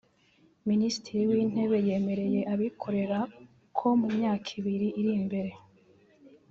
[0.69, 3.19] Ministiri w’Intebe yemereye abikorera
[3.77, 5.51] ko mu myaka ibiri iri imbere